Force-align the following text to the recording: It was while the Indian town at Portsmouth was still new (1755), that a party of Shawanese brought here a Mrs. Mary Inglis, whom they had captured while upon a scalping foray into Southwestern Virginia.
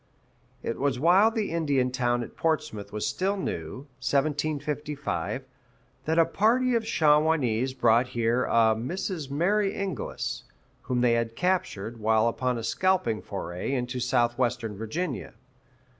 It 0.63 0.79
was 0.79 0.99
while 0.99 1.29
the 1.29 1.51
Indian 1.51 1.91
town 1.91 2.23
at 2.23 2.35
Portsmouth 2.35 2.91
was 2.91 3.05
still 3.05 3.37
new 3.37 3.85
(1755), 4.01 5.43
that 6.05 6.17
a 6.17 6.25
party 6.25 6.73
of 6.73 6.81
Shawanese 6.87 7.75
brought 7.77 8.07
here 8.07 8.45
a 8.45 8.73
Mrs. 8.75 9.29
Mary 9.29 9.75
Inglis, 9.75 10.45
whom 10.81 11.01
they 11.01 11.13
had 11.13 11.35
captured 11.35 11.97
while 11.99 12.27
upon 12.27 12.57
a 12.57 12.63
scalping 12.63 13.21
foray 13.21 13.73
into 13.73 13.99
Southwestern 13.99 14.75
Virginia. 14.75 15.35